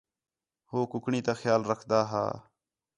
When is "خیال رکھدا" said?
1.41-1.99